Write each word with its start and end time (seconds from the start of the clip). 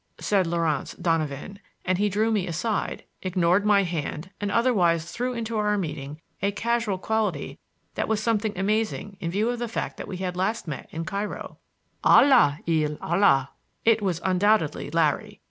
said 0.19 0.47
Laurance 0.47 0.95
Donovan, 0.95 1.59
and 1.85 1.99
he 1.99 2.09
drew 2.09 2.31
me 2.31 2.47
aside, 2.47 3.03
ignored 3.21 3.67
my 3.67 3.83
hand 3.83 4.31
and 4.41 4.51
otherwise 4.51 5.11
threw 5.11 5.33
into 5.33 5.59
our 5.59 5.77
meeting 5.77 6.19
a 6.41 6.51
casual 6.51 6.97
quality 6.97 7.59
that 7.93 8.07
was 8.07 8.19
somewhat 8.19 8.57
amazing 8.57 9.15
in 9.19 9.29
view 9.29 9.47
of 9.51 9.59
the 9.59 9.67
fact 9.67 9.97
that 9.97 10.07
we 10.07 10.17
had 10.17 10.35
met 10.35 10.65
last 10.65 10.67
at 10.67 11.05
Cairo. 11.05 11.59
"Allah 12.03 12.61
il 12.65 12.97
Allah!" 12.99 13.51
It 13.85 14.01
was 14.01 14.19
undoubtedly 14.25 14.89
Larry. 14.89 15.39